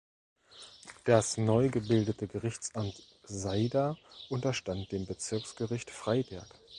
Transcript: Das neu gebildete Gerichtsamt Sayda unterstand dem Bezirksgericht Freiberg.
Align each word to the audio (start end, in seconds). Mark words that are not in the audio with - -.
Das 1.03 1.37
neu 1.37 1.69
gebildete 1.69 2.27
Gerichtsamt 2.27 2.99
Sayda 3.21 3.97
unterstand 4.29 4.91
dem 4.91 5.05
Bezirksgericht 5.05 5.91
Freiberg. 5.91 6.49